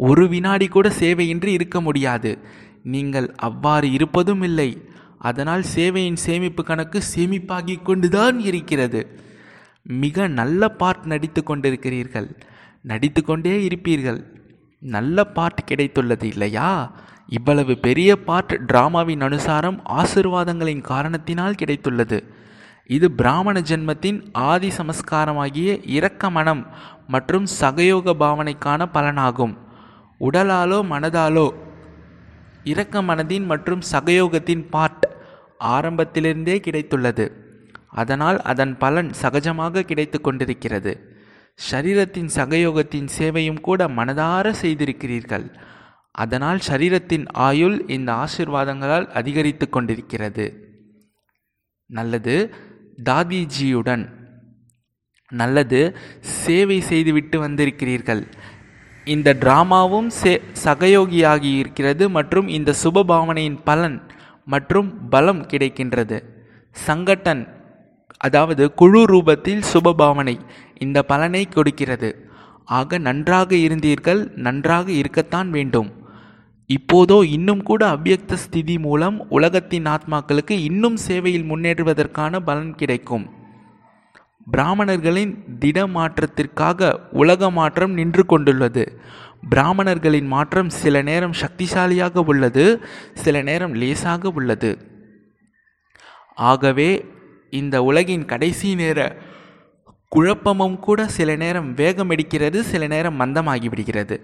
ஒரு 0.00 0.28
வினாடி 0.28 0.66
கூட 0.68 0.88
சேவையின்றி 1.00 1.52
இருக்க 1.58 1.80
முடியாது. 1.80 2.38
நீங்கள் 2.82 3.28
அவ்வாறு 3.48 3.92
இருப்பதும் 3.92 4.42
இல்லை. 4.42 4.70
அதனால் 5.18 5.64
சேவையின் 5.76 6.20
சேமிப்பு 6.26 6.64
கணக்கு 6.64 7.02
சேமிப்பாகி 7.14 7.76
கொண்டுதான் 7.82 8.40
இருக்கிறது. 8.40 9.02
மிக 9.82 10.26
நல்ல 10.38 10.68
பார்ட் 10.68 11.06
நடித்து 11.06 11.42
கொண்டிருக்கிறீர்கள். 11.42 12.28
நடித்து 12.84 13.24
கொண்டே 13.24 13.66
இருப்பீர்கள். 13.66 14.20
நல்ல 14.78 15.24
பாட்டு 15.24 15.62
கிடைத்துள்ளது 15.64 16.22
இல்லையா? 16.22 16.92
இவ்வளவு 17.28 17.78
பெரிய 17.78 18.16
பாட்டு 18.16 18.60
டிராமாவின் 18.72 19.22
அனுசாரம் 19.22 19.78
ஆசிர்வாதங்களின் 19.88 20.80
காரணத்தினால் 20.80 21.54
கிடைத்துள்ளது. 21.54 22.18
இது 22.86 23.10
பிராமண 23.10 23.60
ஜென்மத்தின் 23.60 24.18
ஆதி 24.32 24.68
சமஸ்காரமாகிய 24.68 25.80
இரக்க 25.84 26.30
மனம் 26.30 26.66
மற்றும் 27.06 27.46
சகயோக 27.60 28.14
பாவனைக்கான 28.20 28.86
பலனாகும். 28.94 29.56
உடலாலோ 30.20 30.78
மனதாலோ 30.90 31.48
இரக்க 32.64 33.02
மனதின் 33.02 33.44
மற்றும் 33.44 33.82
சகயோகத்தின் 33.92 34.66
பாட் 34.70 35.08
ஆரம்பத்திலிருந்தே 35.58 36.60
கிடைத்துள்ளது. 36.66 37.32
அதனால் 37.88 38.40
அதன் 38.42 38.78
பலன் 38.78 39.10
சகஜமாக 39.22 39.80
கிடைத்து 39.80 40.20
கொண்டிருக்கிறது. 40.20 41.13
ஷரீரத்தின் 41.58 42.28
சகயோகத்தின் 42.34 43.08
சேவையும் 43.18 43.60
கூட 43.60 43.88
மனதார 43.88 44.54
செய்திருக்கிறீர்கள். 44.62 45.46
அதனால் 46.10 46.60
ஷரீரத்தின் 46.68 47.24
ஆயுள் 47.32 47.88
இந்த 47.88 48.10
ஆசிர்வாதங்களால் 48.12 49.06
அதிகரித்து 49.06 49.68
கொண்டிருக்கிறது. 49.68 50.46
நல்லது 51.86 52.54
தாதிஜியுடன். 53.04 54.04
நல்லது 55.32 55.96
சேவை 56.20 56.80
செய்துவிட்டு 56.80 57.48
வந்திருக்கிறீர்கள். 57.48 58.22
இந்த 59.04 59.34
டிராமாவும் 59.34 60.06
சே 60.06 60.40
சகயோகியாகி 60.64 61.56
இருக்கிறது 61.58 62.10
மற்றும் 62.10 62.48
இந்த 62.48 62.74
சுபபாவனையின் 62.82 63.58
பலன் 63.64 64.02
மற்றும் 64.44 65.08
பலம் 65.08 65.42
கிடைக்கின்றது. 65.42 66.18
சங்கட்டன் 66.86 67.42
அதாவது 68.16 68.74
குழு 68.74 69.04
ரூபத்தில் 69.04 69.62
சுபபாவனை 69.72 70.36
இந்த 70.78 71.02
பலனை 71.02 71.44
கொடுக்கிறது. 71.46 72.32
ஆக 72.64 72.98
நன்றாக 72.98 73.54
இருந்தீர்கள் 73.56 74.36
நன்றாக 74.36 74.90
இருக்கத்தான் 74.92 75.50
வேண்டும். 75.50 76.02
இப்போதோ 76.66 77.20
இன்னும் 77.20 77.62
கூட 77.62 77.86
அவ்வியக்த 77.86 78.34
ஸ்திதி 78.34 78.78
மூலம் 78.78 79.16
உலகத்தின் 79.28 79.84
ஆத்மாக்களுக்கு 79.84 80.50
இன்னும் 80.50 80.96
சேவையில் 80.96 81.50
முன்னேறுவதற்கான 81.50 82.40
பலன் 82.40 82.74
கிடைக்கும். 82.74 83.26
பிராமணர்களின் 84.50 85.58
திட 85.58 85.86
மாற்றத்திற்காக 85.86 86.98
உலக 87.12 87.50
மாற்றம் 87.50 87.92
நின்று 87.92 88.26
கொண்டுள்ளது. 88.26 88.98
பிராமணர்களின் 89.48 90.26
மாற்றம் 90.26 90.70
சில 90.70 91.02
நேரம் 91.02 91.32
சக்திசாலியாக 91.32 92.22
உள்ளது 92.24 92.64
சில 93.14 93.42
நேரம் 93.42 93.74
லேசாக 93.74 94.28
உள்ளது. 94.28 94.78
ஆகவே 96.34 97.04
இந்த 97.60 97.82
உலகின் 97.82 98.24
கடைசி 98.24 98.74
நேர 98.74 98.98
குழப்பமும் 100.08 100.78
கூட 100.78 101.08
சில 101.08 101.36
நேரம் 101.36 101.74
வேகம் 101.74 102.10
எடுக்கிறது 102.10 102.60
சில 102.60 102.86
நேரம் 102.86 103.20
மந்தமாகி 103.20 103.68
விடுகிறது. 103.68 104.16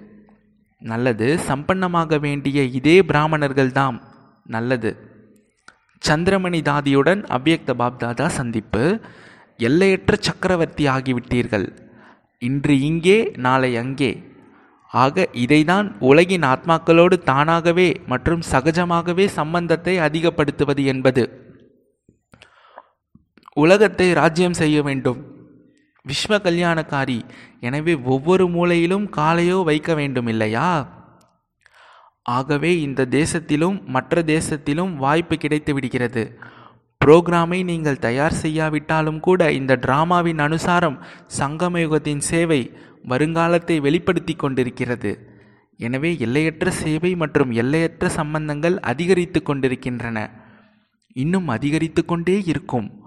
நல்லது 0.79 1.38
சம்பன்னமாக 1.49 2.19
வேண்டிய 2.21 2.62
இதே 2.62 3.03
பிராமணர்கள் 3.03 3.73
தாம் 3.73 3.99
நல்லது. 4.47 4.90
சந்திரமணி 6.09 6.61
தாதியுடன் 6.62 7.23
அவ்யக்த 7.37 7.75
பாப்தாதா 7.81 8.27
சந்திப்பு. 8.27 9.01
எல்லையற்ற 9.57 10.16
சக்கரவர்த்தி 10.21 10.88
ஆகிவிட்டீர்கள். 10.88 11.66
இன்று 12.38 12.81
இங்கே 12.81 13.33
நாளை 13.37 13.77
அங்கே. 13.77 14.12
ஆக 14.90 15.29
இதைதான் 15.33 15.88
உலகின் 15.99 16.43
ஆத்மாக்களோடு 16.43 17.16
தானாகவே 17.23 17.88
மற்றும் 18.07 18.43
சகஜமாகவே 18.53 19.27
சம்பந்தத்தை 19.27 19.99
அதிகப்படுத்துவது 19.99 20.85
என்பது. 20.85 21.39
உலகத்தை 23.57 24.13
ராஜ்யம் 24.13 24.57
செய்ய 24.61 24.83
வேண்டும். 24.83 25.21
விஸ்வ 26.07 26.37
கல்யாணக்காரி 26.45 27.21
எனவே 27.61 27.95
ஒவ்வொரு 27.95 28.45
மூலையிலும் 28.47 29.07
காலையோ 29.17 29.65
வைக்க 29.65 29.95
வேண்டும் 29.95 30.27
இல்லையா 30.27 30.99
ஆகவே 32.23 32.81
இந்த 32.81 33.07
தேசத்திலும் 33.11 33.85
மற்ற 33.87 34.23
தேசத்திலும் 34.23 34.97
வாய்ப்பு 34.97 35.37
கிடைத்து 35.37 35.75
விடுகிறது. 35.75 36.39
புரோகிராமை 37.05 37.65
நீங்கள் 37.65 37.99
தயார் 37.99 38.33
செய்யாவிட்டாலும் 38.33 39.21
கூட 39.21 39.53
இந்த 39.53 39.77
டிராமாவின் 39.77 40.41
அனுசாரம் 40.47 40.99
சங்கமயுகத்தின் 41.39 42.19
சேவை 42.19 42.71
வருங்காலத்தை 43.09 43.81
வெளிப்படுத்தி 43.81 44.35
கொண்டிருக்கிறது. 44.35 45.13
எனவே 45.77 46.19
எல்லையற்ற 46.19 46.71
சேவை 46.71 47.15
மற்றும் 47.17 47.51
எல்லையற்ற 47.51 48.09
சம்பந்தங்கள் 48.09 48.79
அதிகரித்து 48.79 49.43
கொண்டிருக்கின்றன. 49.43 50.19
இன்னும் 51.13 51.49
அதிகரித்து 51.49 52.05
கொண்டே 52.05 52.43
இருக்கும். 52.47 53.00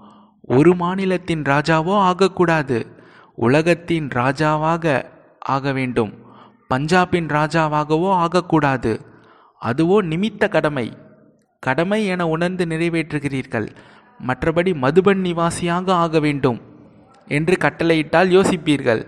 ஒரு 0.45 0.75
மாநிலத்தின் 0.75 1.41
ராஜாவோ 1.41 1.93
ஆகக்கூடாது. 1.93 2.87
உலகத்தின் 3.35 4.07
ராஜாவாக 4.07 5.05
ஆக 5.39 5.71
வேண்டும். 5.71 6.13
பஞ்சாபின் 6.69 7.27
ராஜாவாகவோ 7.27 8.09
ஆகக்கூடாது. 8.09 9.01
அதுவோ 9.61 10.01
நிமித்த 10.01 10.49
கடமை. 10.49 10.97
கடமை 11.59 12.05
என 12.05 12.27
உணர்ந்து 12.27 12.65
நிறைவேற்றுகிறீர்கள். 12.65 13.67
மற்றபடி 14.27 14.73
மதுபன் 14.73 15.21
நிவாசியாக 15.21 15.89
ஆக 15.89 16.19
வேண்டும் 16.19 16.61
என்று 17.27 17.57
கட்டளையிட்டால் 17.59 18.29
யோசிப்பீர்கள். 18.29 19.07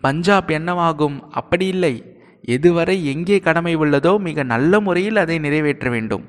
பஞ்சாப் 0.00 0.50
என்னவாகும்? 0.50 1.20
அப்படி 1.30 1.66
இல்லை. 1.66 2.16
எதுவரை 2.48 3.04
எங்கே 3.04 3.38
கடமை 3.38 3.76
உள்ளதோ 3.76 4.18
மிக 4.18 4.42
நல்ல 4.42 4.80
முறையில் 4.80 5.16
அதை 5.16 5.38
நிறைவேற்ற 5.38 5.90
வேண்டும். 5.90 6.24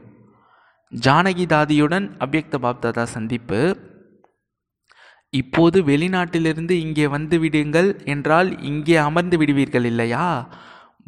ஜானகி 1.05 1.45
தாதியுடன் 1.45 2.11
பாப்தாதா 2.61 3.03
சந்திப்பு. 3.03 3.91
இப்போது 5.33 5.77
வெளிநாட்டிலிருந்து 5.83 6.71
இங்கே 6.71 7.07
வந்து 7.07 7.39
விடுங்கள் 7.39 8.05
என்றால் 8.05 8.61
இங்கே 8.61 8.95
அமர்ந்து 8.95 9.37
விடுவீர்கள் 9.37 9.85
இல்லையா? 9.85 10.25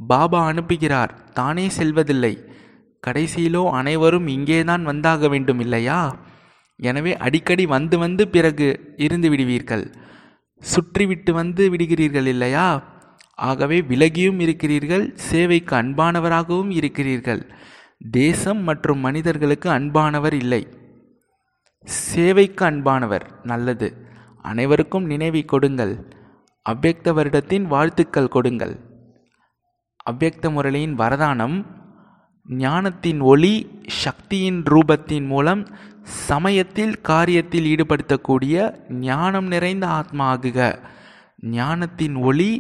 பாபா 0.07 0.39
அனுப்புகிறார் 0.51 1.11
தானே 1.33 1.65
செல்வதில்லை. 1.69 2.33
கடைசியிலோ 3.07 3.69
அனைவரும் 3.69 4.27
இங்கேதான் 4.27 4.87
வந்தாக 4.87 5.29
வேண்டும் 5.29 5.59
இல்லையா? 5.59 5.99
எனவே 6.79 7.17
அடிக்கடி 7.17 7.65
வந்து 7.65 7.97
வந்து 7.97 8.27
பிறகு 8.27 8.95
இருந்து 8.97 9.29
விடுவீர்கள். 9.29 9.85
சுற்றிவிட்டு 10.61 11.31
வந்து 11.31 11.69
விடுகிறீர்கள் 11.69 12.25
இல்லையா? 12.25 12.67
ஆகவே 13.39 13.81
விலகியும் 13.81 14.39
இருக்கிறீர்கள் 14.39 15.05
சேவைக்கு 15.15 15.75
அன்பானவராகவும் 15.75 16.71
இருக்கிறீர்கள். 16.71 17.41
தேசம் 18.11 18.61
மற்றும் 18.61 18.99
மனிதர்களுக்கு 18.99 19.69
அன்பானவர் 19.69 20.33
இல்லை. 20.33 20.61
சேவைக்கு 21.87 22.65
அன்பானவர் 22.65 23.25
நல்லது. 23.43 23.89
அனைவருக்கும் 24.45 25.05
நினைவை 25.05 25.43
கொடுங்கள். 25.45 25.93
அவ்வக்த 26.65 27.07
வருடத்தின் 27.13 27.65
வாழ்த்துக்கள் 27.67 28.27
கொடுங்கள். 28.27 28.75
அவ்வக்த 30.11 30.49
முரளியின் 30.49 30.95
வரதானம் 30.95 31.57
ஞானத்தின் 32.49 33.21
ஒளி 33.21 33.53
சக்தியின் 34.03 34.59
ரூபத்தின் 34.63 35.27
மூலம் 35.27 35.61
சமயத்தில் 36.27 36.93
காரியத்தில் 37.07 37.67
ஈடுபடுத்தக்கூடிய 37.73 38.55
ஞானம் 38.99 39.47
நிறைந்த 39.47 39.85
ஆத்மா 39.99 40.25
ஆகுக 40.33 40.59
ஞானத்தின் 41.55 42.15
ஒளி 42.15 42.51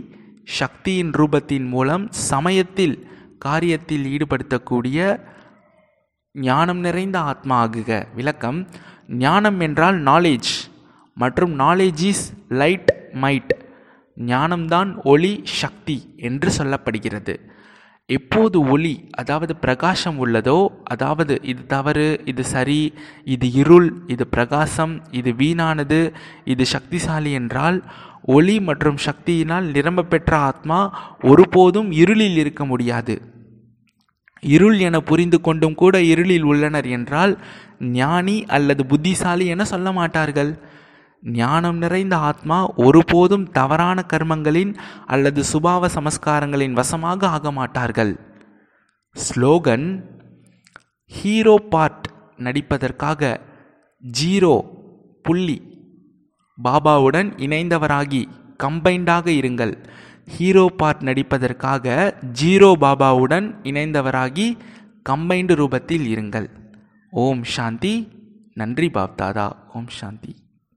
சக்தியின் 0.59 1.11
ரூபத்தின் 1.11 1.67
மூலம் 1.67 2.03
சமயத்தில் 2.29 2.95
காரியத்தில் 3.45 4.05
ஈடுபடுத்தக்கூடிய 4.13 4.99
ஞானம் 6.35 6.79
நிறைந்த 6.79 7.17
ஆத்மா 7.23 7.57
ஆகுக 7.65 7.91
விளக்கம் 8.15 8.59
ஞானம் 9.17 9.59
என்றால் 9.59 9.97
நாலேஜ் 10.03 10.51
மற்றும் 11.17 11.53
நாலேஜ் 11.59 12.03
இஸ் 12.11 12.23
லைட் 12.61 12.91
மைட் 13.23 13.53
ஞானம்தான் 14.17 14.89
ஒளி 15.11 15.33
சக்தி 15.61 15.97
என்று 16.27 16.49
சொல்லப்படுகிறது. 16.57 17.35
எப்போது 18.09 18.57
ஒளி 18.73 18.95
அதாவது 19.11 19.53
பிரகாசம் 19.55 20.17
உள்ளதோ 20.23 20.57
அதாவது 20.83 21.33
இது 21.51 21.61
தவறு 21.65 22.07
இது 22.31 22.43
சரி 22.45 22.81
இது 23.35 23.47
இருள் 23.61 23.87
இது 24.13 24.25
பிரகாசம் 24.27 24.93
இது 25.19 25.31
வீணானது 25.41 25.99
இது 26.53 26.65
சக்திசாலி 26.73 27.31
என்றால் 27.41 27.79
ஒளி 28.35 28.57
மற்றும் 28.69 28.99
சக்தியினால் 29.07 29.65
நிரம்ப 29.77 30.05
பெற்ற 30.11 30.31
ஆத்மா 30.49 30.79
ஒருபோதும் 31.31 31.89
இருளில் 32.01 32.37
இருக்க 32.43 32.65
முடியாது. 32.65 33.15
இருள் 34.43 34.79
என 34.87 34.97
புரிந்து 35.09 35.37
கொண்டும் 35.41 35.75
கூட 35.75 35.95
இருளில் 36.11 36.47
உள்ளனர் 36.51 36.87
என்றால் 36.97 37.33
ஞானி 37.99 38.37
அல்லது 38.57 38.85
புத்திசாலி 38.85 39.45
என 39.55 39.65
சொல்ல 39.73 39.91
மாட்டார்கள். 39.91 40.51
ஞானம் 41.21 41.77
நிறைந்த 41.77 42.17
ஆத்மா 42.17 42.73
ஒருபோதும் 42.73 43.51
தவறான 43.51 44.05
கர்மங்களின் 44.13 44.75
அல்லது 45.05 45.43
சுபாவ 45.53 45.85
சமஸ்காரங்களின் 45.85 46.71
வசமாக 46.71 47.27
ஆக 47.27 47.51
மாட்டார்கள். 47.51 48.19
ஸ்லோகன் 49.15 50.03
ஹீரோ 51.05 51.55
பார்ட் 51.69 52.07
நடிப்பதற்காக 52.37 53.39
ஜீரோ 54.19 54.63
புள்ளி. 55.23 55.73
பாபாவுடன் 56.63 57.31
இணைந்தவராகி 57.37 58.25
கம்பைண்டாக 58.63 59.25
இருங்கள். 59.25 59.85
ஹீரோ 60.25 60.73
பார்ட் 60.77 61.03
நடிப்பதற்காக 61.03 62.13
ஜீரோ 62.41 62.73
பாபாவுடன் 62.79 63.55
இணைந்தவராகி 63.63 64.57
கம்பைண்டு 65.09 65.55
ரூபத்தில் 65.55 66.05
இருங்கள். 66.15 66.49
ஓம் 67.09 67.43
சாந்தி. 67.43 68.07
நன்றி 68.53 68.87
பாப்தாதா. 68.87 69.51
ஓம் 69.73 69.87
சாந்தி. 69.87 70.44